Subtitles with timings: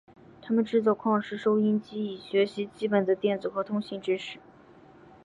[0.41, 4.39] 他们制作矿石收音机以学习基本的电子和通信知识。